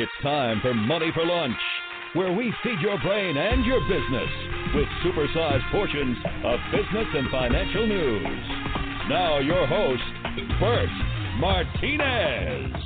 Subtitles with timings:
[0.00, 1.60] It's time for Money for Lunch,
[2.14, 4.30] where we feed your brain and your business
[4.74, 8.48] with supersized portions of business and financial news.
[9.10, 10.02] Now, your host,
[10.58, 10.88] Bert
[11.38, 12.82] Martinez.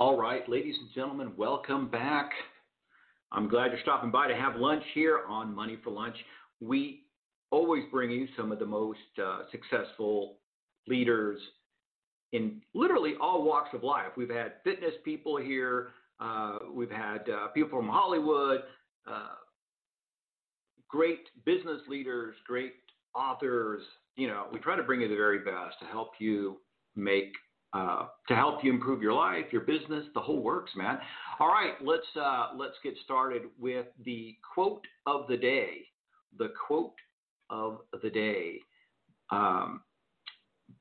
[0.00, 2.32] All right, ladies and gentlemen, welcome back.
[3.30, 6.16] I'm glad you're stopping by to have lunch here on Money for Lunch.
[6.60, 7.04] We
[7.52, 10.38] always bring you some of the most uh, successful
[10.88, 11.38] leaders
[12.32, 14.12] in literally all walks of life.
[14.16, 18.62] We've had fitness people here, uh, we've had uh, people from Hollywood,
[19.06, 19.34] uh,
[20.88, 22.72] great business leaders, great
[23.14, 23.82] authors.
[24.16, 26.60] You know, we try to bring you the very best to help you
[26.96, 27.32] make.
[27.72, 30.96] Uh, to help you improve your life, your business, the whole works, man.
[31.40, 35.78] All right, let's uh, let's get started with the quote of the day.
[36.38, 36.94] The quote
[37.50, 38.60] of the day
[39.30, 39.80] um,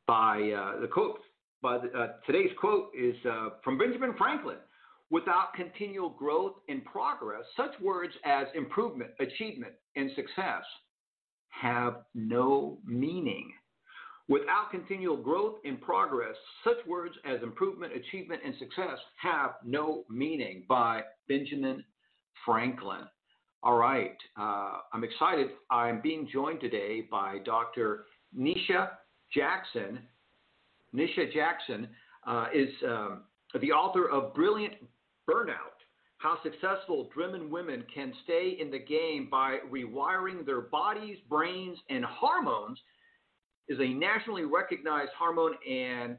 [0.08, 1.22] by uh, the quote
[1.63, 4.58] by the, uh, today's quote is uh, from Benjamin Franklin.
[5.09, 10.64] Without continual growth and progress, such words as improvement, achievement, and success
[11.50, 13.52] have no meaning.
[14.28, 20.66] Without continual growth and progress, such words as improvement, achievement, and success have no meaning.
[20.67, 21.83] By Benjamin
[22.45, 23.02] Franklin.
[23.61, 25.48] All right, uh, I'm excited.
[25.70, 28.05] I'm being joined today by Dr.
[28.38, 28.89] Nisha
[29.33, 30.00] Jackson.
[30.95, 31.88] Nisha Jackson
[32.25, 33.23] uh, is um,
[33.59, 34.73] the author of Brilliant
[35.30, 35.80] Burnout
[36.17, 42.05] How Successful Driven Women Can Stay in the Game by Rewiring Their Bodies, Brains, and
[42.05, 42.80] Hormones,
[43.67, 46.17] is a nationally recognized hormone and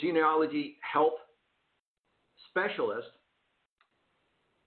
[0.00, 1.14] genealogy health
[2.48, 3.08] specialist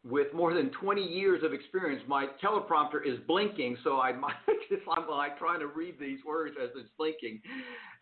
[0.09, 4.35] with more than 20 years of experience, my teleprompter is blinking, so I might,
[4.97, 7.41] I'm like trying to read these words as it's blinking.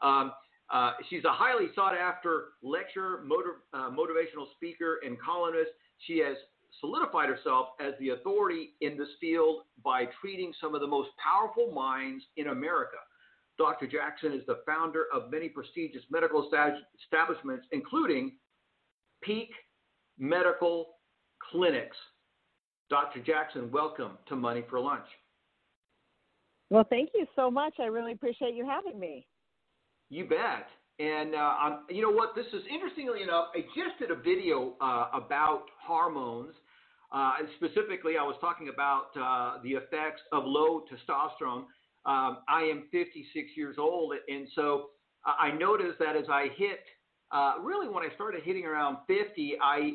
[0.01, 0.31] Um,
[0.73, 5.71] uh, she's a highly sought after lecturer, motiv- uh, motivational speaker, and columnist.
[6.07, 6.35] She has
[6.79, 11.71] solidified herself as the authority in this field by treating some of the most powerful
[11.71, 12.97] minds in America.
[13.57, 13.87] Dr.
[13.87, 16.49] Jackson is the founder of many prestigious medical
[17.01, 18.33] establishments, including
[19.21, 19.49] Peak
[20.17, 20.95] Medical
[21.51, 21.97] clinics.
[22.89, 23.19] Dr.
[23.21, 25.05] Jackson, welcome to Money for Lunch.
[26.69, 27.75] Well, thank you so much.
[27.79, 29.27] I really appreciate you having me.
[30.09, 30.67] You bet.
[30.97, 32.35] And uh, you know what?
[32.35, 33.47] This is interestingly enough.
[33.53, 36.55] I just did a video uh, about hormones.
[37.11, 41.65] Uh, specifically, I was talking about uh, the effects of low testosterone.
[42.05, 44.91] Um, I am 56 years old, and so
[45.25, 46.79] I noticed that as I hit,
[47.31, 49.93] uh, really when I started hitting around 50, I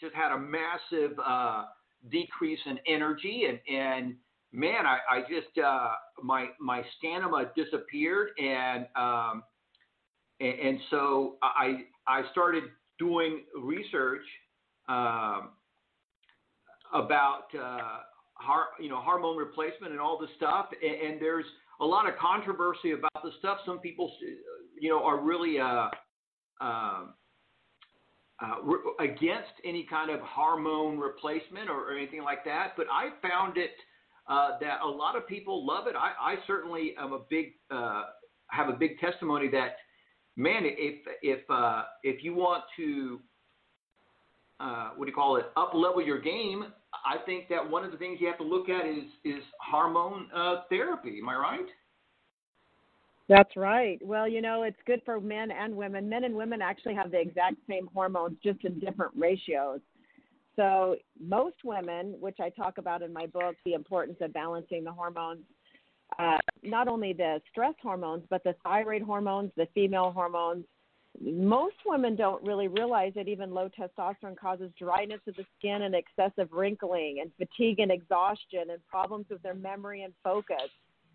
[0.00, 1.64] just had a massive uh,
[2.10, 4.14] decrease in energy and and
[4.52, 5.90] man, I, I just uh,
[6.22, 9.42] my my stamina disappeared and um,
[10.40, 12.64] and, so I I started
[12.98, 14.24] doing research
[14.88, 15.50] um,
[16.92, 18.00] about uh,
[18.34, 21.44] har, you know hormone replacement and all this stuff and, and, there's
[21.80, 23.58] a lot of controversy about the stuff.
[23.64, 24.12] Some people
[24.78, 25.88] you know are really uh,
[26.60, 27.14] um,
[28.42, 28.56] uh,
[29.00, 33.72] against any kind of hormone replacement or, or, anything like that, but I found it
[34.28, 35.94] uh, that a lot of people love it.
[35.96, 38.04] I, I certainly am a big uh,
[38.48, 39.76] have a big testimony that
[40.36, 43.20] man, if if uh, if you want to
[44.60, 47.92] uh, what do you call it up level your game, I think that one of
[47.92, 51.18] the things you have to look at is is hormone uh, therapy.
[51.22, 51.66] Am I right?
[53.28, 53.98] That's right.
[54.02, 56.08] Well, you know, it's good for men and women.
[56.08, 59.78] Men and women actually have the exact same hormones, just in different ratios.
[60.56, 64.90] So, most women, which I talk about in my book, the importance of balancing the
[64.90, 65.42] hormones,
[66.18, 70.64] uh, not only the stress hormones, but the thyroid hormones, the female hormones.
[71.20, 75.94] Most women don't really realize that even low testosterone causes dryness of the skin and
[75.94, 80.70] excessive wrinkling and fatigue and exhaustion and problems with their memory and focus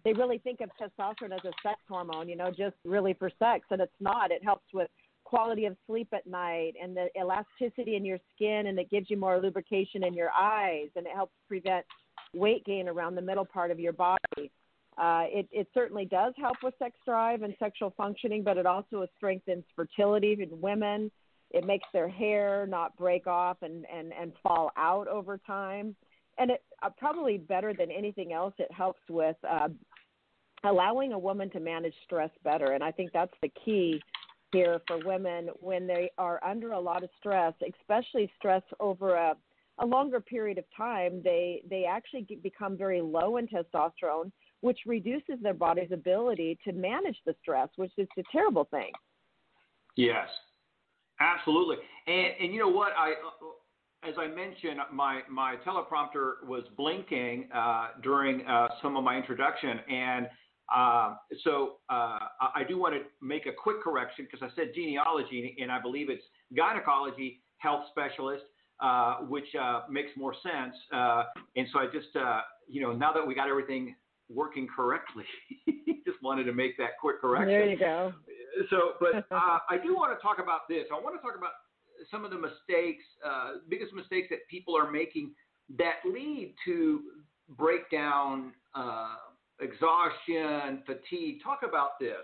[0.06, 3.66] they really think of testosterone as a sex hormone, you know, just really for sex,
[3.72, 4.32] and it's not.
[4.32, 4.88] It helps with
[5.24, 9.18] quality of sleep at night and the elasticity in your skin, and it gives you
[9.18, 11.84] more lubrication in your eyes, and it helps prevent
[12.36, 14.52] weight gain around the middle part of your body.
[14.98, 19.06] Uh, it, it certainly does help with sex drive and sexual functioning, but it also
[19.18, 21.12] strengthens fertility in women.
[21.52, 25.96] It makes their hair not break off and, and, and fall out over time.
[26.38, 29.70] And it uh, probably better than anything else, it helps with uh,
[30.64, 32.72] allowing a woman to manage stress better.
[32.72, 34.02] And I think that's the key
[34.52, 39.36] here for women when they are under a lot of stress, especially stress over a,
[39.80, 41.22] a longer period of time.
[41.24, 44.32] They they actually become very low in testosterone,
[44.62, 48.92] which reduces their body's ability to manage the stress, which is a terrible thing.
[49.96, 50.28] Yes,
[51.20, 53.14] Absolutely, and and you know what I.
[54.08, 59.80] As I mentioned, my, my teleprompter was blinking uh, during uh, some of my introduction,
[59.90, 60.28] and
[60.76, 62.20] uh, so uh,
[62.54, 66.12] I do want to make a quick correction because I said genealogy, and I believe
[66.12, 66.22] it's
[66.56, 68.44] gynecology health specialist,
[68.80, 70.76] uh, which uh, makes more sense.
[70.94, 71.24] Uh,
[71.56, 73.96] and so I just, uh, you know, now that we got everything
[74.30, 75.26] working correctly,
[76.06, 77.48] just wanted to make that quick correction.
[77.48, 78.14] There you go.
[78.70, 80.86] So, but uh, I do want to talk about this.
[80.92, 81.52] I want to talk about
[82.12, 85.32] some of the mistakes, uh, biggest mistakes that people are making
[85.78, 87.02] that lead to
[87.50, 89.16] breakdown uh,
[89.60, 91.42] exhaustion, fatigue.
[91.44, 92.24] Talk about this.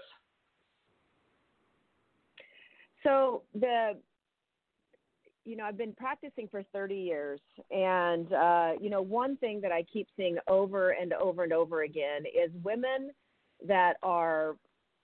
[3.04, 3.98] So the
[5.46, 7.40] you know, I've been practicing for 30 years,
[7.72, 11.84] and uh, you know, one thing that I keep seeing over and over and over
[11.84, 13.12] again is women
[13.68, 14.56] that are,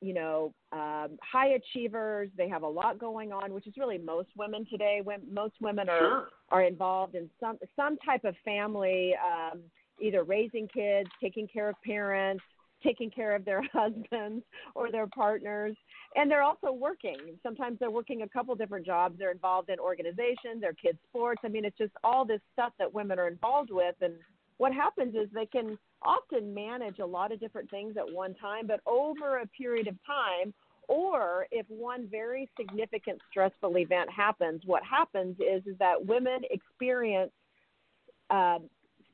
[0.01, 2.29] you know, um, high achievers.
[2.37, 5.01] They have a lot going on, which is really most women today.
[5.03, 6.27] When most women are sure.
[6.49, 9.13] are involved in some some type of family.
[9.15, 9.61] Um,
[9.99, 12.43] either raising kids, taking care of parents,
[12.83, 14.43] taking care of their husbands
[14.75, 15.75] or their partners,
[16.15, 17.17] and they're also working.
[17.43, 19.17] Sometimes they're working a couple different jobs.
[19.17, 21.41] They're involved in organizations, their kids' sports.
[21.43, 23.95] I mean, it's just all this stuff that women are involved with.
[24.01, 24.15] And
[24.57, 28.67] what happens is they can often manage a lot of different things at one time,
[28.67, 30.53] but over a period of time,
[30.87, 37.31] or if one very significant stressful event happens, what happens is, is that women experience
[38.29, 38.59] uh,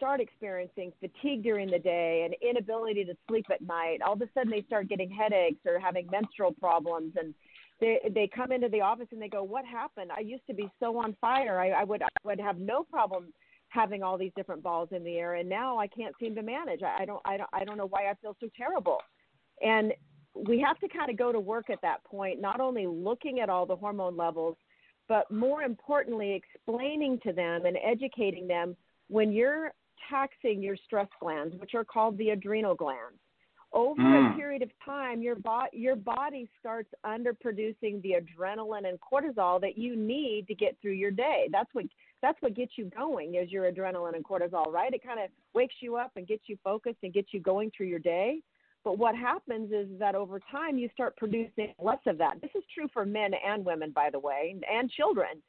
[0.04, 4.28] start experiencing fatigue during the day and inability to sleep at night, all of a
[4.34, 7.34] sudden they start getting headaches or having menstrual problems and
[7.80, 10.12] they they come into the office and they go, "What happened?
[10.16, 11.60] I used to be so on fire.
[11.60, 13.34] I, I would I would have no problem
[13.70, 16.82] having all these different balls in the air, and now I can't seem to manage.
[16.84, 19.00] I, I don't I don't I don't know why I feel so terrible."
[19.66, 19.94] And
[20.36, 23.50] we have to kind of go to work at that point, not only looking at
[23.50, 24.58] all the hormone levels,
[25.08, 28.76] but more importantly, explaining to them and educating them
[29.08, 29.72] when you're
[30.10, 33.20] taxing your stress glands, which are called the adrenal glands.
[33.74, 34.34] Over mm.
[34.34, 39.78] a period of time, your, bo- your body starts underproducing the adrenaline and cortisol that
[39.80, 41.48] you need to get through your day.
[41.52, 41.86] That's what
[42.22, 44.94] that's what gets you going is your adrenaline and cortisol, right?
[44.94, 47.88] It kind of wakes you up and gets you focused and gets you going through
[47.88, 48.40] your day.
[48.86, 52.36] But what happens is that over time you start producing less of that.
[52.42, 55.42] This is true for men and women, by the way, and children.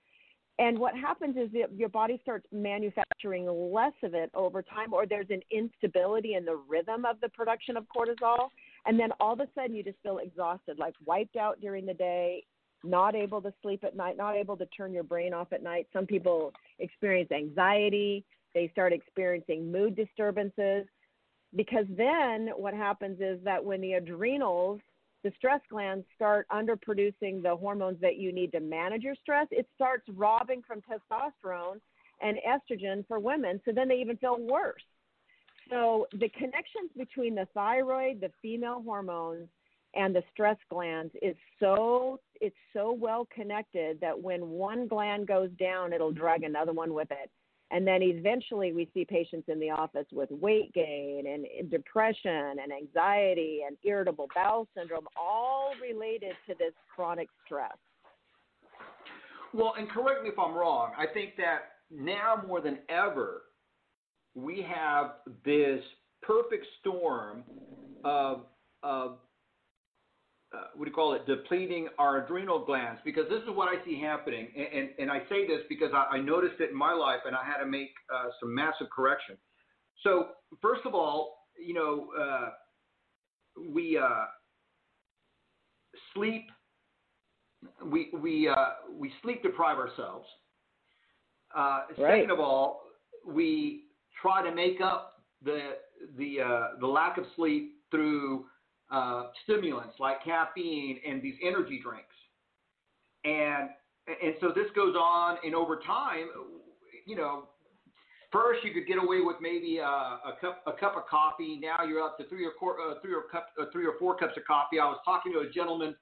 [0.59, 5.05] And what happens is that your body starts manufacturing less of it over time, or
[5.05, 8.51] there's an instability in the rhythm of the production of cortisol.
[8.87, 11.95] And then all of a sudden, you just feel exhausted, like wiped out during the
[11.95, 12.45] day,
[12.85, 15.89] not able to sleep at night, not able to turn your brain off at night.
[15.93, 18.25] Some people experience anxiety,
[18.55, 20.87] they start experiencing mood disturbances.
[21.57, 24.81] Because then what happens is that when the adrenals
[25.25, 29.67] the stress glands start underproducing the hormones that you need to manage your stress, it
[29.75, 31.81] starts robbing from testosterone
[32.21, 33.61] and estrogen for women.
[33.65, 34.83] So then they even feel worse.
[35.71, 39.49] So the connections between the thyroid, the female hormones,
[39.95, 45.51] and the stress glands is so it's so well connected that when one gland goes
[45.59, 47.31] down, it'll drag another one with it.
[47.71, 52.73] And then eventually we see patients in the office with weight gain and depression and
[52.73, 57.77] anxiety and irritable bowel syndrome, all related to this chronic stress.
[59.53, 60.93] Well, and correct me if I'm wrong.
[60.99, 63.43] I think that now more than ever,
[64.35, 65.81] we have this
[66.23, 67.45] perfect storm
[68.05, 68.47] of,
[68.83, 69.19] of
[70.55, 73.85] uh, what do you call it, depleting our adrenal glands because this is what I
[73.85, 74.49] see happening.
[74.57, 77.35] And, and, and I say this because I, I, noticed it in my life and
[77.35, 79.37] I had to make uh, some massive correction.
[80.03, 80.29] So,
[80.61, 82.51] first of all, you know, uh,
[83.73, 84.25] we uh,
[86.15, 86.47] sleep,
[87.85, 88.55] we, we, uh,
[88.93, 90.27] we sleep deprive ourselves.
[91.57, 92.21] Uh, right.
[92.21, 92.83] Second of all,
[93.27, 93.85] we
[94.21, 95.77] try to make up the,
[96.17, 96.39] the,
[96.81, 98.47] the lack of sleep through
[98.91, 102.15] uh, stimulants like caffeine and these energy drinks.
[103.25, 103.71] And
[104.07, 106.29] and so this goes on, and over time,
[107.07, 107.49] you know,
[108.31, 111.59] first you could get away with maybe a, a cup a cup of coffee.
[111.61, 114.17] Now you're up to three or four, uh, three or cup uh, three or four
[114.17, 114.79] cups of coffee.
[114.79, 115.95] I was talking to a gentleman,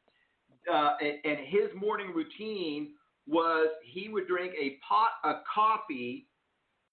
[0.72, 2.94] uh, and, and his morning routine
[3.28, 6.26] was he would drink a pot of coffee,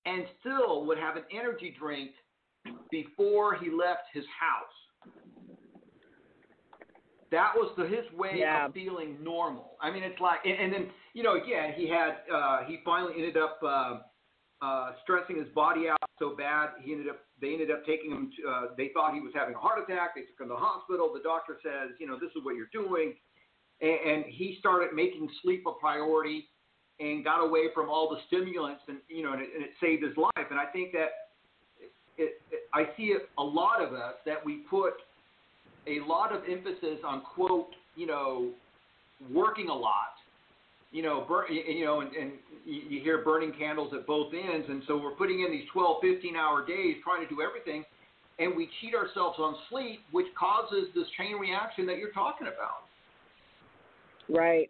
[0.05, 2.11] and still would have an energy drink
[2.91, 4.67] before he left his house
[7.31, 8.65] that was the, his way yeah.
[8.65, 9.77] of feeling normal.
[9.81, 13.13] I mean, it's like, and, and then you know, again, he had uh, he finally
[13.15, 13.97] ended up uh,
[14.61, 16.69] uh, stressing his body out so bad.
[16.81, 18.31] He ended up they ended up taking him.
[18.37, 20.15] To, uh, they thought he was having a heart attack.
[20.15, 21.11] They took him to the hospital.
[21.13, 23.15] The doctor says, you know, this is what you're doing.
[23.81, 26.49] and, and he started making sleep a priority
[26.99, 30.03] and got away from all the stimulants, and you know, and it, and it saved
[30.03, 30.47] his life.
[30.49, 31.09] And I think that
[32.17, 34.93] it, it, I see it, a lot of us that we put
[35.87, 38.51] a lot of emphasis on quote, you know,
[39.33, 40.13] working a lot,
[40.91, 42.31] you know, you know, and, and
[42.65, 46.35] you hear burning candles at both ends, and so we're putting in these 12, 15
[46.35, 47.83] hour days trying to do everything,
[48.39, 52.87] and we cheat ourselves on sleep, which causes this chain reaction that you're talking about.
[54.29, 54.69] Right.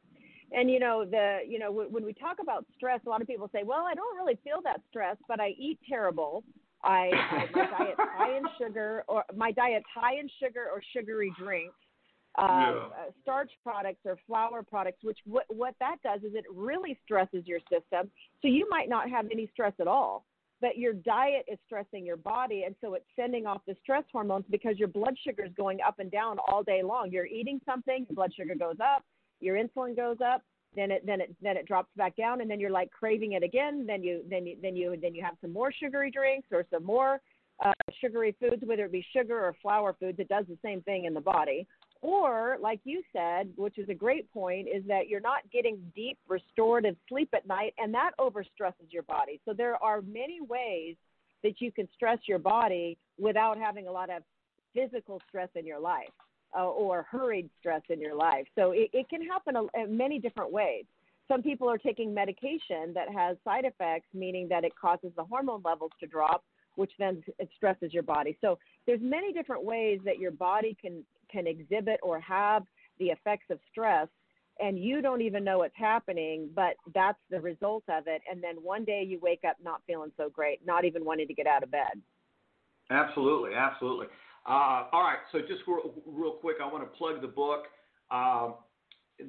[0.52, 3.48] And you know the you know when we talk about stress, a lot of people
[3.54, 6.44] say, "Well, I don't really feel that stress, but I eat terrible.
[6.84, 11.34] I, I my diet's high in sugar, or my diet's high in sugar or sugary
[11.38, 11.76] drinks,
[12.38, 12.72] uh, yeah.
[12.72, 15.04] uh, starch products or flour products.
[15.04, 18.10] Which what what that does is it really stresses your system.
[18.42, 20.26] So you might not have any stress at all,
[20.62, 24.46] but your diet is stressing your body, and so it's sending off the stress hormones
[24.50, 27.12] because your blood sugar is going up and down all day long.
[27.12, 29.04] You're eating something, blood sugar goes up,
[29.40, 30.44] your insulin goes up,
[30.76, 33.44] then it then it then it drops back down and then you're like craving it
[33.44, 36.66] again then you then you then you then you have some more sugary drinks or
[36.72, 37.20] some more
[37.64, 41.06] uh, sugary foods whether it be sugar or flour foods it does the same thing
[41.06, 41.68] in the body.
[42.02, 46.18] Or like you said which is a great point is that you're not getting deep
[46.28, 49.42] restorative sleep at night and that overstresses your body.
[49.46, 50.96] So there are many ways
[51.44, 54.24] that you can stress your body without having a lot of
[54.74, 56.08] physical stress in your life
[56.58, 58.46] uh, or hurried stress in your life.
[58.56, 60.86] So it, it can happen in many different ways.
[61.28, 65.62] Some people are taking medication that has side effects, meaning that it causes the hormone
[65.64, 66.44] levels to drop,
[66.76, 67.24] which then
[67.56, 68.38] stresses your body.
[68.42, 72.64] So there's many different ways that your body can can exhibit or have
[72.98, 74.08] the effects of stress
[74.60, 78.22] and you don't even know it's happening, but that's the result of it.
[78.30, 81.34] And then one day you wake up not feeling so great, not even wanting to
[81.34, 82.02] get out of bed.
[82.90, 84.08] Absolutely, absolutely.
[84.48, 87.64] Uh, all right, so just real, real, quick, I want to plug the book.
[88.10, 88.52] Uh,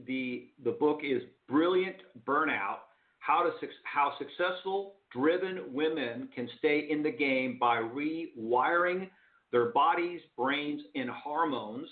[0.06, 2.78] the the book is Brilliant Burnout:
[3.18, 3.50] How to
[3.84, 9.10] How Successful Driven Women Can Stay in the Game by Rewiring
[9.52, 11.88] Their Bodies, Brains, and Hormones.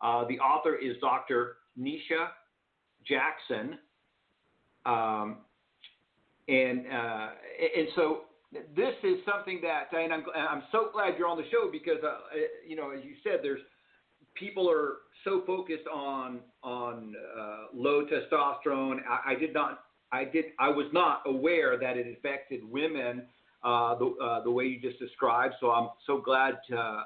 [0.00, 1.56] Uh, the author is Dr.
[1.78, 2.28] Nisha
[3.06, 3.78] Jackson.
[4.86, 5.38] Um,
[6.48, 7.28] and uh,
[7.76, 8.22] and so
[8.52, 12.18] this is something that, and I'm, I'm so glad you're on the show because, uh,
[12.66, 13.60] you know, as you said, there's
[14.34, 18.98] people are so focused on on uh, low testosterone.
[19.08, 19.80] I, I, did not,
[20.12, 23.24] I did, I was not aware that it affected women
[23.62, 25.54] uh, the uh, the way you just described.
[25.60, 27.04] So I'm so glad to,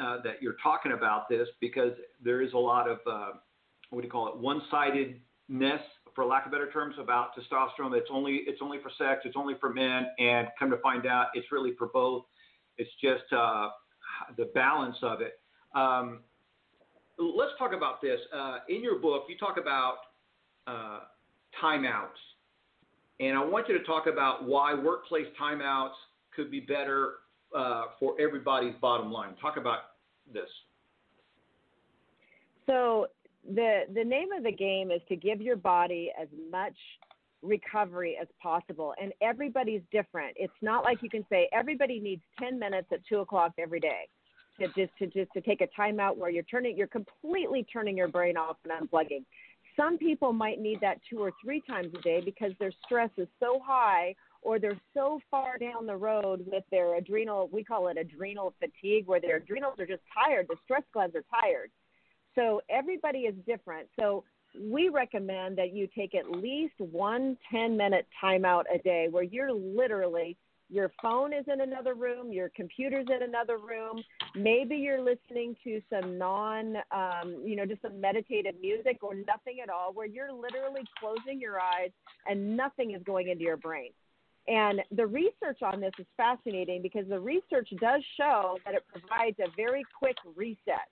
[0.00, 1.92] uh, that you're talking about this because
[2.24, 3.30] there is a lot of uh,
[3.90, 5.80] what do you call it, one-sidedness
[6.18, 7.96] for lack of better terms, about testosterone.
[7.96, 9.20] It's only it's only for sex.
[9.24, 10.08] It's only for men.
[10.18, 12.24] And come to find out, it's really for both.
[12.76, 13.68] It's just uh,
[14.36, 15.38] the balance of it.
[15.76, 16.22] Um,
[17.20, 18.18] let's talk about this.
[18.36, 19.98] Uh, in your book, you talk about
[20.66, 21.00] uh,
[21.62, 22.18] timeouts,
[23.20, 25.94] and I want you to talk about why workplace timeouts
[26.34, 27.12] could be better
[27.56, 29.36] uh, for everybody's bottom line.
[29.40, 29.78] Talk about
[30.34, 30.50] this.
[32.66, 33.06] So
[33.54, 36.76] the the name of the game is to give your body as much
[37.42, 40.34] recovery as possible and everybody's different.
[40.36, 44.08] It's not like you can say everybody needs 10 minutes at 2 o'clock every day
[44.60, 48.08] to just to just to take a timeout where you're turning you're completely turning your
[48.08, 49.24] brain off and unplugging.
[49.76, 53.28] Some people might need that two or three times a day because their stress is
[53.38, 57.96] so high or they're so far down the road with their adrenal we call it
[57.96, 61.70] adrenal fatigue where their adrenals are just tired the stress glands are tired
[62.38, 63.88] so everybody is different.
[63.98, 64.24] So
[64.58, 69.52] we recommend that you take at least one 10 minute timeout a day where you're
[69.52, 70.36] literally
[70.70, 74.02] your phone is in another room, your computer's in another room.
[74.34, 79.60] Maybe you're listening to some non, um, you know, just some meditative music or nothing
[79.62, 81.90] at all, where you're literally closing your eyes
[82.26, 83.92] and nothing is going into your brain.
[84.46, 89.38] And the research on this is fascinating because the research does show that it provides
[89.40, 90.88] a very quick reset.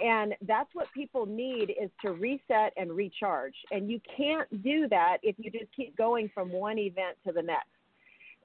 [0.00, 3.54] And that's what people need is to reset and recharge.
[3.70, 7.42] And you can't do that if you just keep going from one event to the
[7.42, 7.66] next.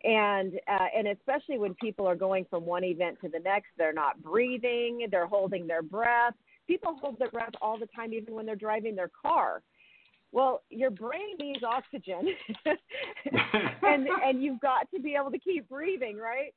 [0.04, 3.94] And uh, and especially when people are going from one event to the next, they're
[3.94, 6.34] not breathing, they're holding their breath.
[6.68, 9.62] People hold their breath all the time, even when they're driving their car.
[10.34, 12.28] Well, your brain needs oxygen,
[13.84, 16.54] and and you've got to be able to keep breathing, right?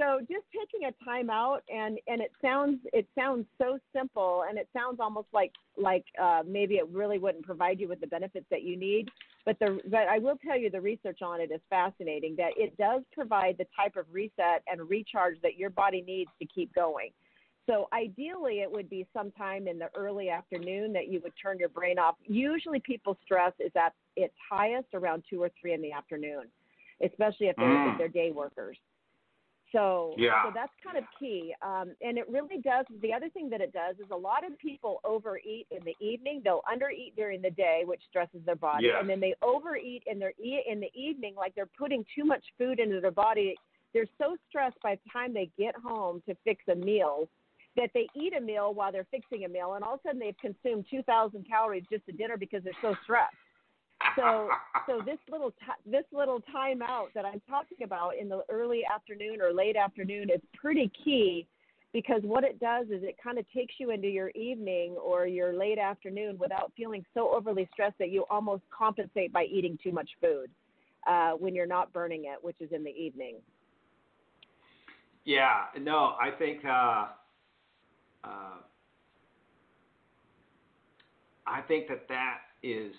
[0.00, 4.58] So just taking a time out and and it sounds it sounds so simple and
[4.58, 8.46] it sounds almost like like uh, maybe it really wouldn't provide you with the benefits
[8.50, 9.08] that you need
[9.44, 12.76] but the but I will tell you the research on it is fascinating that it
[12.76, 17.10] does provide the type of reset and recharge that your body needs to keep going
[17.68, 21.68] So ideally, it would be sometime in the early afternoon that you would turn your
[21.68, 22.16] brain off.
[22.26, 26.44] Usually, people's stress is at its highest around two or three in the afternoon,
[27.04, 27.92] especially if they're, mm.
[27.92, 28.76] if they're day workers.
[29.72, 30.44] So, yeah.
[30.44, 31.54] so that's kind of key.
[31.62, 32.86] Um, and it really does.
[33.02, 36.40] The other thing that it does is a lot of people overeat in the evening.
[36.44, 40.32] They'll undereat during the day, which stresses their body, and then they overeat in their
[40.42, 43.56] e- in the evening, like they're putting too much food into their body.
[43.94, 47.28] They're so stressed by the time they get home to fix a meal
[47.76, 50.20] that they eat a meal while they're fixing a meal, and all of a sudden
[50.20, 53.34] they've consumed 2,000 calories just at dinner because they're so stressed.
[54.86, 58.82] So, so this little t- this little timeout that I'm talking about in the early
[58.84, 61.46] afternoon or late afternoon is pretty key
[61.92, 65.52] because what it does is it kind of takes you into your evening or your
[65.52, 70.08] late afternoon without feeling so overly stressed that you almost compensate by eating too much
[70.20, 70.50] food
[71.06, 73.36] uh, when you're not burning it, which is in the evening.
[75.24, 77.06] Yeah, no, I think uh,
[78.24, 78.58] uh,
[81.46, 82.92] I think that that is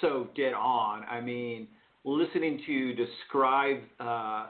[0.00, 1.04] so dead on.
[1.04, 1.68] I mean,
[2.04, 4.46] listening to describe uh,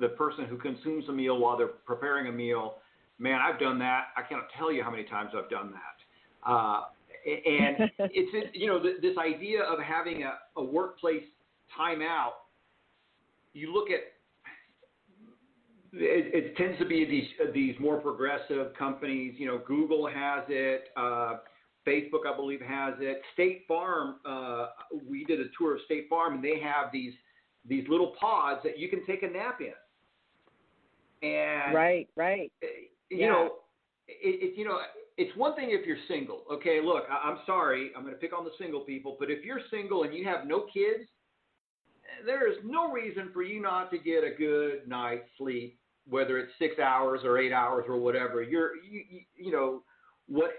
[0.00, 2.76] the person who consumes a meal while they're preparing a meal,
[3.18, 4.08] man, I've done that.
[4.16, 6.50] I cannot tell you how many times I've done that.
[6.50, 6.82] Uh,
[7.26, 11.24] and it's you know this idea of having a, a workplace
[11.78, 12.32] timeout.
[13.52, 14.00] You look at
[15.92, 19.34] it, it, tends to be these these more progressive companies.
[19.38, 20.88] You know, Google has it.
[20.96, 21.38] Uh,
[21.86, 23.22] Facebook, I believe, has it.
[23.34, 24.16] State Farm.
[24.24, 24.68] Uh,
[25.08, 27.12] we did a tour of State Farm, and they have these
[27.68, 31.28] these little pods that you can take a nap in.
[31.28, 32.52] And right, right.
[32.62, 32.66] Eh,
[33.10, 33.28] you yeah.
[33.28, 33.50] know,
[34.06, 34.78] it, it, you know,
[35.16, 36.42] it's one thing if you're single.
[36.52, 39.44] Okay, look, I, I'm sorry, I'm going to pick on the single people, but if
[39.44, 41.08] you're single and you have no kids,
[42.24, 45.78] there is no reason for you not to get a good night's sleep,
[46.08, 48.42] whether it's six hours or eight hours or whatever.
[48.42, 49.82] You're, you, you, you know,
[50.28, 50.50] what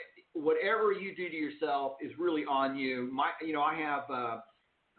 [0.41, 3.09] whatever you do to yourself is really on you.
[3.11, 4.37] My, you know, I have uh,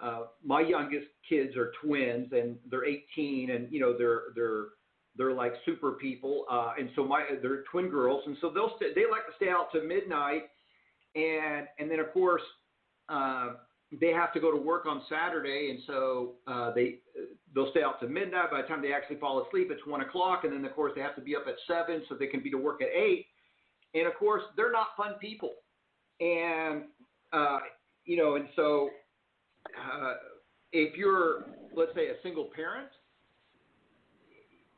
[0.02, 4.66] uh, my youngest kids are twins, and they're 18, and you know, they're they're
[5.16, 8.92] they're like super people, uh, and so my they're twin girls, and so they'll stay,
[8.94, 10.44] they like to stay out to midnight,
[11.14, 12.42] and and then of course.
[13.08, 13.54] Uh,
[13.90, 16.98] they have to go to work on Saturday, and so uh, they
[17.54, 18.50] they'll stay out to midnight.
[18.50, 21.00] By the time they actually fall asleep, it's one o'clock, and then of course they
[21.00, 23.26] have to be up at seven so they can be to work at eight.
[23.94, 25.52] And of course, they're not fun people,
[26.20, 26.84] and
[27.32, 27.58] uh,
[28.04, 28.90] you know, and so
[29.76, 30.14] uh,
[30.72, 32.88] if you're, let's say, a single parent,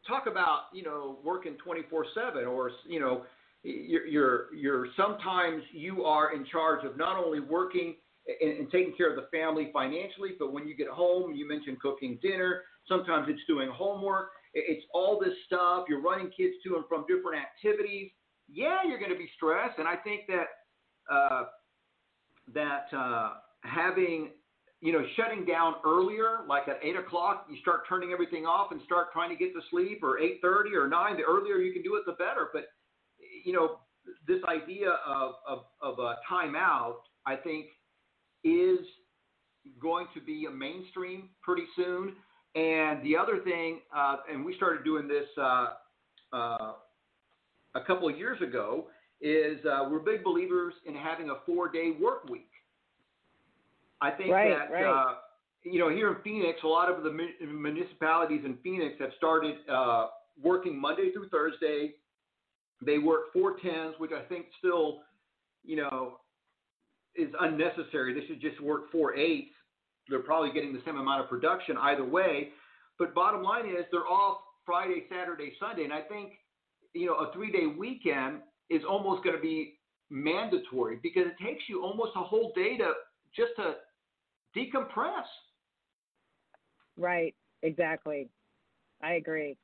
[0.07, 3.25] talk about you know working 24/7, or you know,
[3.63, 7.97] you're, you're you're sometimes you are in charge of not only working
[8.41, 11.81] and, and taking care of the family financially, but when you get home, you mentioned
[11.81, 12.63] cooking dinner.
[12.89, 14.31] Sometimes it's doing homework.
[14.55, 15.85] It's all this stuff.
[15.89, 18.11] You're running kids to and from different activities
[18.53, 19.79] yeah, you're going to be stressed.
[19.79, 20.47] And I think that
[21.13, 21.45] uh,
[22.55, 24.31] that uh, having
[24.81, 28.81] you know shutting down earlier, like at eight o'clock, you start turning everything off and
[28.83, 31.17] start trying to get to sleep, or eight thirty or nine.
[31.17, 32.49] The earlier you can do it, the better.
[32.53, 32.65] But
[33.45, 33.81] you know
[34.27, 37.67] this idea of of, of a timeout, I think,
[38.45, 38.79] is
[39.81, 42.15] going to be a mainstream pretty soon.
[42.57, 45.69] And the other thing, uh, and we started doing this uh,
[46.33, 46.73] uh,
[47.75, 48.87] a couple of years ago
[49.21, 52.51] is uh, we're big believers in having a four day work week.
[54.01, 54.85] I think right, that, right.
[54.85, 55.15] Uh,
[55.63, 57.11] you know, here in Phoenix, a lot of the
[57.47, 60.07] municipalities in Phoenix have started uh,
[60.43, 61.93] working Monday through Thursday.
[62.85, 65.01] They work four tens, which I think still,
[65.63, 66.21] you know,
[67.15, 68.15] is unnecessary.
[68.15, 69.51] They should just work four eights.
[70.09, 72.49] They're probably getting the same amount of production either way.
[72.99, 75.85] But bottom line is they're off Friday, Saturday, Sunday.
[75.85, 76.33] And I think
[76.95, 79.79] you know, a three day weekend is almost going to be
[80.11, 82.93] mandatory because it takes you almost a whole day to
[83.35, 83.75] just to
[84.57, 85.25] decompress.
[86.97, 87.35] Right.
[87.63, 88.29] Exactly.
[89.03, 89.57] I agree.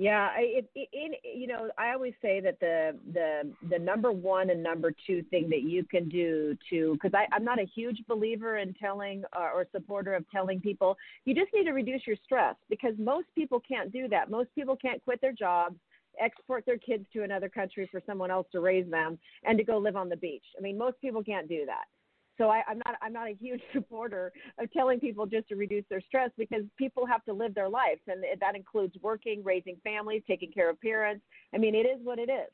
[0.00, 4.50] Yeah, it, it, it, you know, I always say that the the the number one
[4.50, 8.58] and number two thing that you can do to, because I'm not a huge believer
[8.58, 12.54] in telling uh, or supporter of telling people you just need to reduce your stress
[12.70, 14.30] because most people can't do that.
[14.30, 15.74] Most people can't quit their jobs
[16.20, 19.78] export their kids to another country for someone else to raise them and to go
[19.78, 20.44] live on the beach.
[20.58, 21.84] I mean, most people can't do that.
[22.38, 25.84] So I, I'm not I'm not a huge supporter of telling people just to reduce
[25.90, 30.22] their stress because people have to live their lives and that includes working, raising families,
[30.26, 31.24] taking care of parents.
[31.54, 32.48] I mean, it is what it is.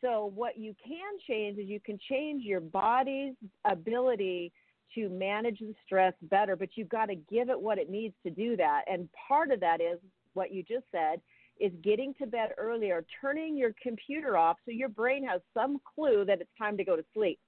[0.00, 4.52] So what you can change is you can change your body's ability
[4.94, 8.30] to manage the stress better, but you've got to give it what it needs to
[8.30, 8.82] do that.
[8.90, 9.98] And part of that is
[10.34, 11.20] what you just said
[11.60, 16.24] is getting to bed earlier, turning your computer off so your brain has some clue
[16.24, 17.38] that it's time to go to sleep.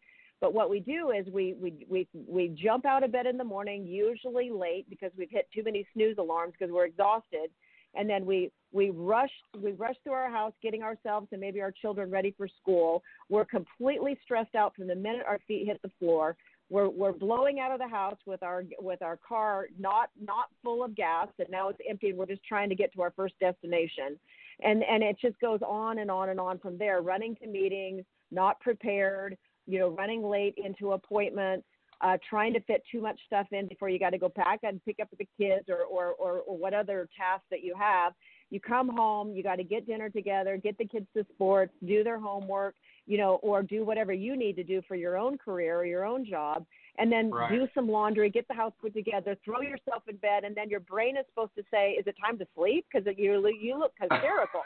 [0.40, 3.44] But what we do is we we we we jump out of bed in the
[3.44, 7.51] morning, usually late because we've hit too many snooze alarms because we're exhausted,
[7.94, 11.70] and then we we rush we rush through our house, getting ourselves and maybe our
[11.70, 13.05] children ready for school.
[13.29, 16.37] We're completely stressed out from the minute our feet hit the floor.
[16.72, 20.82] We're we're blowing out of the house with our with our car not not full
[20.82, 23.35] of gas, and now it's empty, and we're just trying to get to our first
[23.38, 24.18] destination,
[24.62, 27.02] and and it just goes on and on and on from there.
[27.02, 31.66] Running to meetings, not prepared you know, running late into appointments,
[32.00, 34.85] uh, trying to fit too much stuff in before you got to go back and
[34.85, 38.12] pick up the kids or, or, or, or what other tasks that you have.
[38.50, 42.02] You come home, you got to get dinner together, get the kids to sports, do
[42.02, 42.74] their homework,
[43.06, 46.04] you know, or do whatever you need to do for your own career or your
[46.04, 46.64] own job,
[46.98, 47.50] and then right.
[47.50, 50.80] do some laundry, get the house put together, throw yourself in bed, and then your
[50.80, 54.62] brain is supposed to say, "Is it time to sleep?" Because you you look hysterical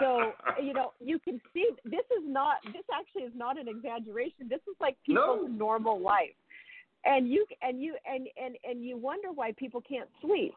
[0.00, 4.48] so you know you can see this is not this actually is not an exaggeration
[4.48, 5.56] this is like people's no.
[5.56, 6.34] normal life
[7.04, 10.54] and you and you and and and you wonder why people can't sleep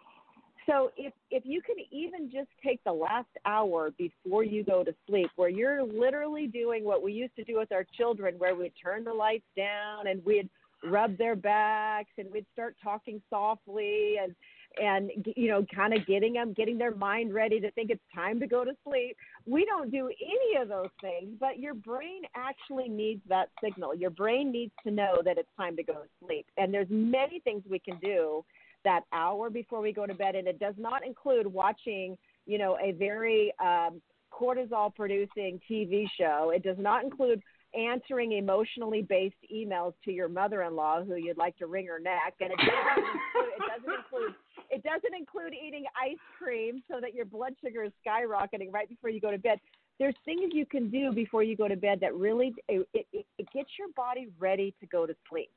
[0.65, 4.93] so if if you can even just take the last hour before you go to
[5.07, 8.73] sleep where you're literally doing what we used to do with our children where we'd
[8.81, 10.49] turn the lights down and we'd
[10.83, 14.35] rub their backs and we'd start talking softly and
[14.81, 18.39] and you know kind of getting them getting their mind ready to think it's time
[18.39, 19.17] to go to sleep.
[19.45, 23.95] We don't do any of those things but your brain actually needs that signal.
[23.95, 26.45] Your brain needs to know that it's time to go to sleep.
[26.57, 28.43] And there's many things we can do
[28.83, 32.77] that hour before we go to bed and it does not include watching you know
[32.83, 37.41] a very um, cortisol producing tv show it does not include
[37.73, 42.51] answering emotionally based emails to your mother-in-law who you'd like to wring her neck and
[42.51, 44.35] it doesn't include, it doesn't include
[44.71, 49.09] it doesn't include eating ice cream so that your blood sugar is skyrocketing right before
[49.09, 49.59] you go to bed.
[49.99, 53.47] There's things you can do before you go to bed that really it, it, it
[53.53, 55.51] gets your body ready to go to sleep.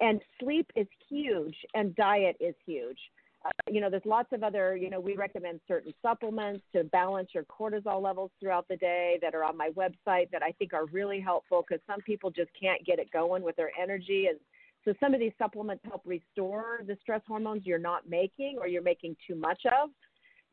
[0.00, 2.98] And sleep is huge, and diet is huge.
[3.44, 7.30] Uh, you know, there's lots of other, you know, we recommend certain supplements to balance
[7.32, 10.86] your cortisol levels throughout the day that are on my website that I think are
[10.86, 14.38] really helpful because some people just can't get it going with their energy and
[14.84, 18.82] so some of these supplements help restore the stress hormones you're not making or you're
[18.82, 19.90] making too much of.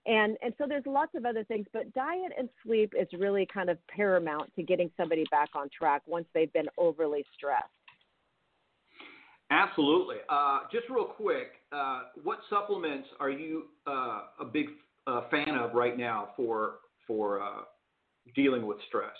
[0.05, 3.69] And and so there's lots of other things, but diet and sleep is really kind
[3.69, 7.69] of paramount to getting somebody back on track once they've been overly stressed.
[9.51, 10.17] Absolutely.
[10.27, 14.67] Uh, just real quick, uh, what supplements are you uh, a big
[15.05, 17.61] uh, fan of right now for for uh,
[18.35, 19.13] dealing with stress?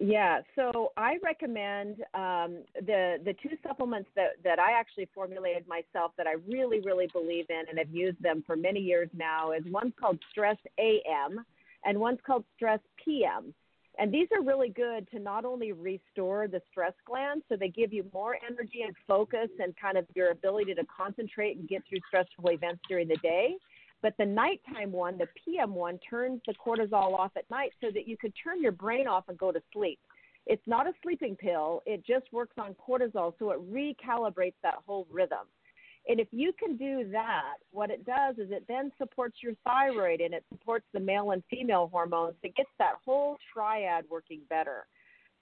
[0.00, 6.12] Yeah, so I recommend um, the the two supplements that that I actually formulated myself
[6.16, 9.62] that I really really believe in and have used them for many years now is
[9.66, 11.44] one's called Stress AM
[11.84, 13.52] and one's called Stress PM.
[13.98, 17.92] And these are really good to not only restore the stress glands, so they give
[17.92, 21.98] you more energy and focus and kind of your ability to concentrate and get through
[22.06, 23.56] stressful events during the day,
[24.00, 28.06] but the nighttime one, the PM one, turns the cortisol off at night so that
[28.06, 29.98] you could turn your brain off and go to sleep.
[30.46, 35.08] It's not a sleeping pill, it just works on cortisol, so it recalibrates that whole
[35.10, 35.46] rhythm.
[36.08, 40.20] And if you can do that, what it does is it then supports your thyroid
[40.20, 42.34] and it supports the male and female hormones.
[42.42, 44.86] It gets that whole triad working better.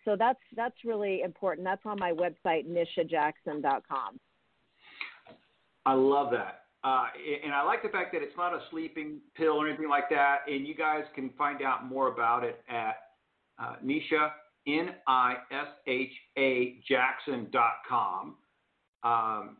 [0.04, 1.64] So that's that's really important.
[1.64, 4.20] That's on my website, nishajackson.com.
[5.84, 6.62] I love that.
[6.82, 7.06] Uh,
[7.44, 10.38] and I like the fact that it's not a sleeping pill or anything like that.
[10.48, 12.96] And you guys can find out more about it at
[13.60, 14.30] uh, Nisha,
[14.68, 18.36] N I S H A Jackson.com.
[19.02, 19.56] Um,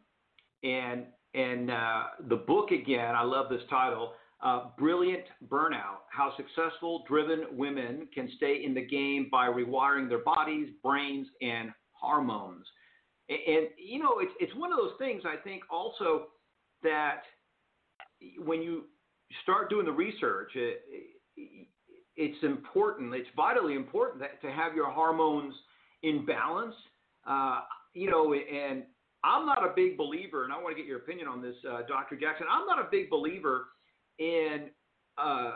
[0.63, 7.05] and and uh, the book, again, I love this title uh, Brilliant Burnout How Successful
[7.07, 12.65] Driven Women Can Stay in the Game by Rewiring Their Bodies, Brains, and Hormones.
[13.29, 16.29] And, and you know, it's, it's one of those things I think also
[16.83, 17.23] that
[18.39, 18.85] when you
[19.43, 20.83] start doing the research, it,
[22.17, 25.55] it's important, it's vitally important that, to have your hormones
[26.03, 26.75] in balance.
[27.27, 27.61] Uh,
[27.93, 28.85] you know, and
[29.27, 31.83] I'm not a big believer, and I want to get your opinion on this, uh,
[31.89, 32.17] Dr.
[32.17, 32.47] Jackson.
[32.51, 33.67] I'm not a big believer
[34.19, 34.71] in,
[35.19, 35.55] uh,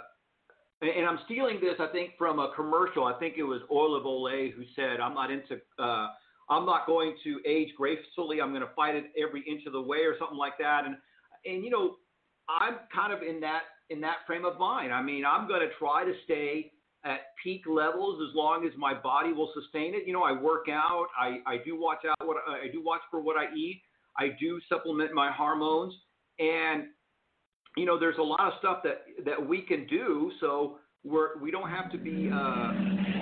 [0.83, 3.05] and I'm stealing this, I think, from a commercial.
[3.05, 6.09] I think it was of Olay who said, "I'm not into, uh,
[6.49, 8.41] I'm not going to age gracefully.
[8.41, 10.85] I'm going to fight it every inch of the way," or something like that.
[10.87, 10.97] And
[11.45, 11.97] and you know,
[12.49, 14.93] I'm kind of in that in that frame of mind.
[14.93, 16.73] I mean, I'm going to try to stay
[17.05, 20.07] at peak levels as long as my body will sustain it.
[20.07, 21.07] You know, I work out.
[21.19, 23.83] I, I do watch out what I do watch for what I eat.
[24.19, 25.95] I do supplement my hormones,
[26.39, 26.85] and
[27.77, 30.31] you know, there's a lot of stuff that that we can do.
[30.41, 32.73] So we're we don't have to be uh,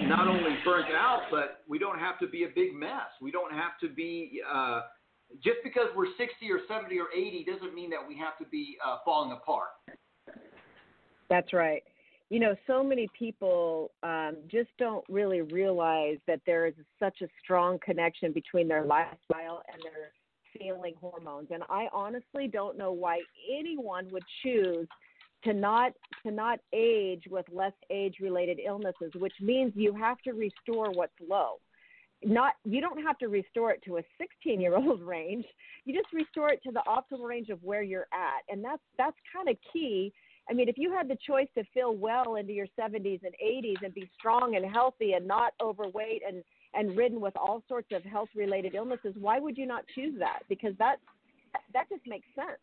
[0.09, 3.11] not only burnt out, but we don't have to be a big mess.
[3.21, 4.83] We don't have to be uh,
[5.43, 8.77] just because we're 60 or 70 or 80 doesn't mean that we have to be
[8.85, 9.69] uh, falling apart.
[11.29, 11.83] That's right.
[12.31, 17.29] You know, so many people um, just don't really realize that there is such a
[17.43, 20.13] strong connection between their lifestyle and their
[20.59, 21.49] feeling hormones.
[21.51, 24.87] And I honestly don't know why anyone would choose
[25.45, 25.93] to not
[26.25, 31.13] to not age with less age related illnesses, which means you have to restore what's
[31.27, 31.55] low.
[32.25, 35.45] Not you don't have to restore it to a 16 year old range.
[35.85, 39.17] You just restore it to the optimal range of where you're at, and that's that's
[39.33, 40.13] kind of key.
[40.51, 43.83] I mean, if you had the choice to feel well into your 70s and 80s
[43.83, 46.43] and be strong and healthy and not overweight and
[46.75, 50.41] and ridden with all sorts of health related illnesses, why would you not choose that?
[50.49, 50.97] Because that
[51.73, 52.59] that just makes sense.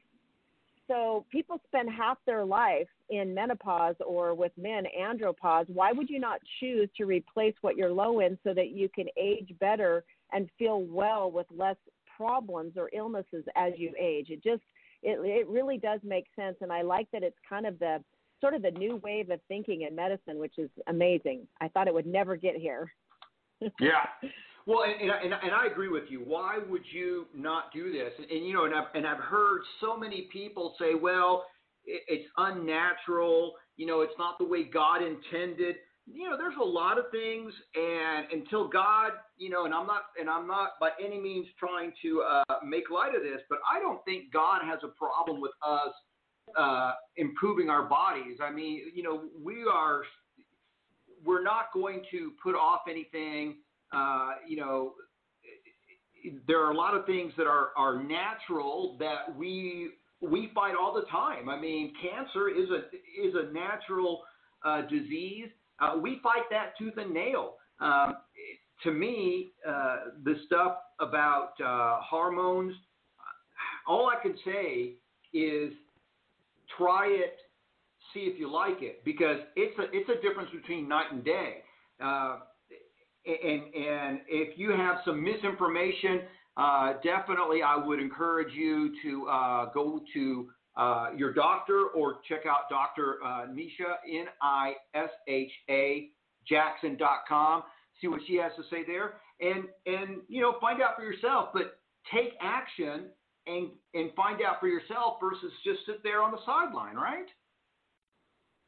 [0.88, 5.68] So people spend half their life in menopause or with men andropause.
[5.70, 9.08] Why would you not choose to replace what you're low in so that you can
[9.18, 11.78] age better and feel well with less
[12.16, 14.30] problems or illnesses as you age?
[14.30, 14.62] It just
[15.06, 18.04] it it really does make sense and I like that it's kind of the
[18.42, 21.48] sort of the new wave of thinking in medicine, which is amazing.
[21.62, 22.92] I thought it would never get here.
[23.80, 24.06] yeah.
[24.68, 26.20] Well, and, and, and I agree with you.
[26.20, 28.12] Why would you not do this?
[28.18, 31.46] And, and you know, and I've, and I've heard so many people say, well,
[31.86, 33.54] it, it's unnatural.
[33.78, 35.78] You know, it's not the way God intended.
[36.08, 40.04] You know, there's a lot of things, and until God, you know, and I'm not,
[40.20, 43.80] and I'm not by any means trying to uh, make light of this, but I
[43.80, 45.94] don't think God has a problem with us
[46.58, 48.38] uh, improving our bodies.
[48.42, 50.04] I mean, you know, we are,
[51.26, 53.56] we're not going to put off anything
[53.96, 54.94] uh, you know,
[56.48, 59.92] there are a lot of things that are, are natural that we
[60.22, 61.50] we fight all the time.
[61.50, 64.24] I mean, cancer is a is a natural
[64.64, 65.50] uh, disease.
[65.80, 67.56] Uh, we fight that tooth and nail.
[67.80, 68.18] Um,
[68.84, 72.74] to me, uh, the stuff about uh, hormones,
[73.88, 74.94] all I can say
[75.34, 75.74] is
[76.78, 77.38] try it,
[78.14, 81.58] see if you like it, because it's a it's a difference between night and day.
[82.02, 82.40] Uh,
[83.26, 86.22] and, and if you have some misinformation,
[86.58, 92.42] uh, definitely I would encourage you to uh, go to uh, your doctor or check
[92.50, 93.18] out Dr.
[93.24, 96.10] Uh, Nisha, N I S H A,
[96.48, 97.64] Jackson.com.
[98.02, 99.16] See what she has to say there.
[99.40, 101.80] And, and, you know, find out for yourself, but
[102.14, 103.06] take action
[103.48, 107.28] and, and find out for yourself versus just sit there on the sideline, right?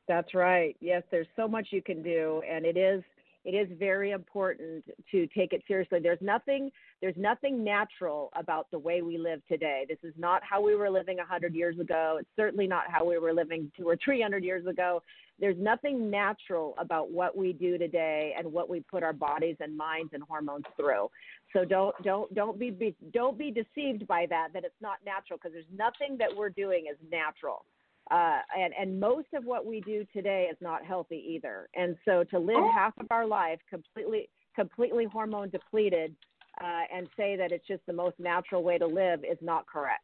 [0.08, 0.76] That's right.
[0.80, 3.04] Yes, there's so much you can do, and it is
[3.48, 6.00] it is very important to take it seriously.
[6.04, 6.70] There's nothing
[7.02, 9.86] there's nothing natural about the way we live today.
[9.88, 12.18] This is not how we were living 100 years ago.
[12.20, 15.02] It's certainly not how we were living 2 or 300 years ago.
[15.40, 19.78] There's nothing natural about what we do today and what we put our bodies and
[19.78, 21.10] minds and hormones through.
[21.54, 25.40] So don't don't don't be, be don't be deceived by that that it's not natural
[25.42, 27.64] because there's nothing that we're doing is natural
[28.12, 31.68] uh, and and most of what we do today is not healthy either.
[31.76, 32.72] And so to live oh.
[32.74, 36.16] half of our life completely completely hormone depleted
[36.62, 40.04] uh, and say that it's just the most natural way to live is not correct.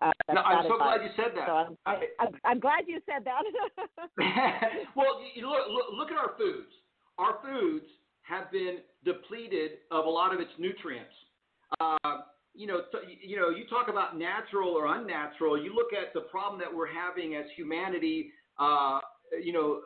[0.00, 1.46] Uh, no, I'm so glad you said that.
[1.46, 3.42] So I'm, I, I'm, I'm glad you said that.
[4.96, 6.72] well, you look, look, look at our foods.
[7.18, 7.86] Our foods
[8.22, 11.12] have been depleted of a lot of its nutrients.
[11.80, 12.22] Uh,
[12.54, 15.62] you know, t- you know, you talk about natural or unnatural.
[15.62, 18.30] You look at the problem that we're having as humanity.
[18.58, 19.00] Uh,
[19.42, 19.80] you know,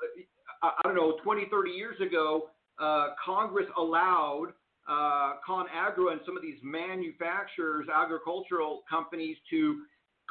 [0.62, 4.48] I, I don't know, 20, 30 years ago, uh, Congress allowed
[4.88, 9.82] uh, ConAgra and some of these manufacturers, agricultural companies, to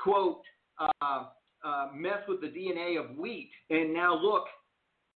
[0.01, 0.41] quote
[0.79, 1.25] uh,
[1.63, 3.51] uh, mess with the DNA of wheat.
[3.69, 4.45] And now look,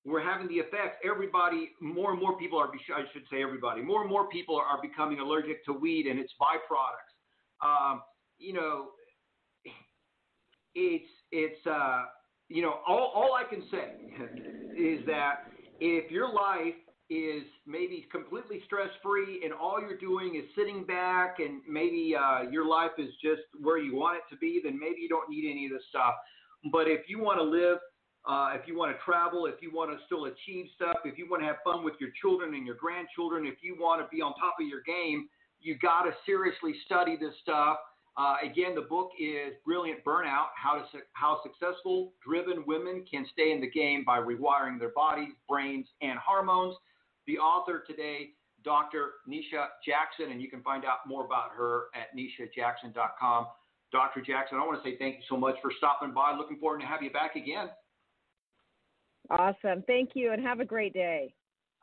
[0.10, 0.98] we're having the effects.
[1.04, 4.80] Everybody, more and more people are, I should say everybody, more and more people are,
[4.82, 7.12] becoming allergic to weed and its byproducts.
[7.62, 8.02] Um,
[8.38, 8.89] you know,
[10.74, 12.04] it's, it's, uh,
[12.48, 13.95] you know, all, all I can say
[14.78, 16.76] is that if your life
[17.10, 22.50] is maybe completely stress free and all you're doing is sitting back and maybe uh,
[22.50, 25.50] your life is just where you want it to be, then maybe you don't need
[25.50, 26.13] any of this stuff.
[26.72, 27.80] But if you want to live
[28.27, 31.29] uh, if you want to travel, if you want to still achieve stuff, if you
[31.29, 34.21] want to have fun with your children and your grandchildren, if you want to be
[34.21, 35.29] on top of your game,
[35.62, 37.77] you got to seriously study this stuff.
[38.17, 43.51] Uh, again, the book is Brilliant Burnout How, to, How Successful Driven Women Can Stay
[43.51, 46.75] in the Game by Rewiring Their Bodies, Brains, and Hormones.
[47.27, 48.32] The author today,
[48.65, 49.12] Dr.
[49.29, 53.47] Nisha Jackson, and you can find out more about her at nishajackson.com.
[53.91, 54.21] Dr.
[54.21, 56.36] Jackson, I want to say thank you so much for stopping by.
[56.38, 57.69] Looking forward to have you back again.
[59.29, 59.83] Awesome.
[59.85, 61.33] Thank you, and have a great day.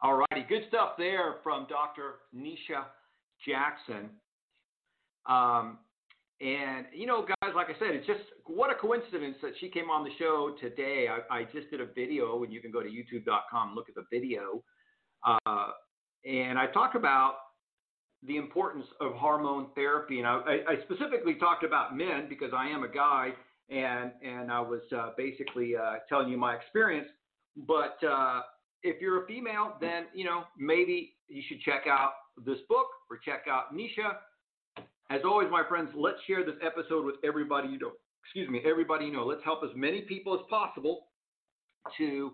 [0.03, 0.47] All righty.
[0.49, 2.17] Good stuff there from Dr.
[2.35, 2.85] Nisha
[3.47, 4.11] Jackson.
[5.27, 5.79] Um,
[6.41, 9.89] and, you know, guys, like I said, it's just what a coincidence that she came
[9.89, 11.07] on the show today.
[11.09, 13.95] I, I just did a video, and you can go to youtube.com and look at
[13.95, 14.63] the video.
[15.25, 15.69] Uh,
[16.27, 17.37] and I talk about
[18.23, 20.19] the importance of hormone therapy.
[20.19, 23.31] And I, I specifically talked about men because I am a guy,
[23.71, 27.09] and, and I was uh, basically uh, telling you my experience.
[27.57, 28.43] But uh,
[28.83, 32.13] if you're a female, then, you know, maybe you should check out
[32.45, 34.17] this book or check out Nisha
[35.11, 37.93] as always, my friends, let's share this episode with everybody you know.
[38.25, 39.25] Excuse me, everybody you know.
[39.25, 41.07] Let's help as many people as possible
[41.97, 42.33] to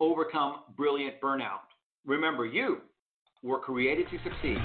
[0.00, 1.60] overcome brilliant burnout.
[2.06, 2.78] Remember, you
[3.42, 4.56] were created to succeed.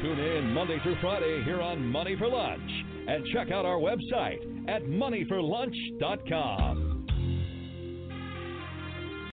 [0.00, 2.70] Tune in Monday through Friday here on Money for Lunch
[3.08, 6.87] and check out our website at moneyforlunch.com.